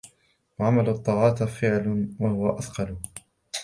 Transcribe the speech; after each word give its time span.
وَعَمَلَ 0.59 0.89
الطَّاعَاتِ 0.89 1.43
فِعْلٌ 1.43 2.09
وَهُوَ 2.19 2.59
أَثْقَلُ 2.59 2.97